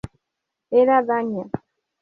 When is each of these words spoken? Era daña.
Era 0.79 0.97
daña. 1.09 1.45